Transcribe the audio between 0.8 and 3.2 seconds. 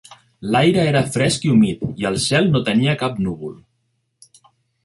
era fresc i humit, i el cel no tenia